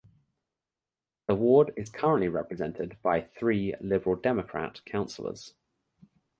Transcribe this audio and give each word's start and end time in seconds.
The 1.27 1.35
ward 1.35 1.73
is 1.77 1.91
currently 1.91 2.27
represented 2.27 2.97
by 3.03 3.21
three 3.21 3.75
Liberal 3.81 4.15
Democrat 4.15 4.81
councillors. 4.83 5.53